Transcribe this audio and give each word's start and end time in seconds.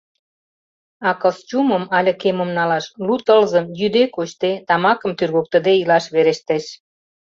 А 1.07 1.09
костюмым 1.23 1.83
але 1.97 2.11
кемым 2.21 2.49
налаш 2.57 2.85
лу 3.05 3.15
тылзым 3.25 3.65
йӱде-кочде, 3.79 4.51
тамакым 4.67 5.11
тӱргыктыде, 5.17 5.73
илаш 5.81 6.05
верештеш. 6.13 6.65